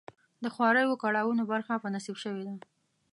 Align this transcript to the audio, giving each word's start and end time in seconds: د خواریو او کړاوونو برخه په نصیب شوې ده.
د 0.43 0.45
خواریو 0.53 0.89
او 0.95 1.01
کړاوونو 1.03 1.43
برخه 1.51 1.73
په 1.83 1.87
نصیب 1.95 2.15
شوې 2.23 2.43
ده. 2.47 2.53